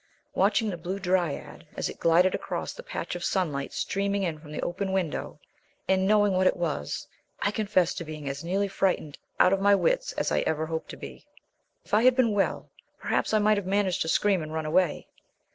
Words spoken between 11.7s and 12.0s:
If